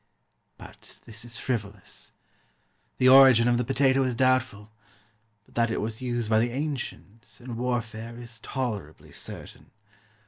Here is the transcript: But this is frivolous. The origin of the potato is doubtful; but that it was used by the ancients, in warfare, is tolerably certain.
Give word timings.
But 0.57 0.97
this 1.05 1.23
is 1.23 1.37
frivolous. 1.37 2.11
The 2.97 3.07
origin 3.07 3.47
of 3.47 3.57
the 3.59 3.63
potato 3.63 4.01
is 4.01 4.15
doubtful; 4.15 4.71
but 5.45 5.53
that 5.53 5.69
it 5.69 5.79
was 5.79 6.01
used 6.01 6.27
by 6.27 6.39
the 6.39 6.49
ancients, 6.49 7.39
in 7.39 7.55
warfare, 7.55 8.17
is 8.19 8.39
tolerably 8.39 9.11
certain. 9.11 9.69